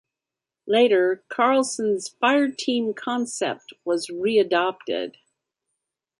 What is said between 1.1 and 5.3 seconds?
Carlson's fireteam concept was re-adopted.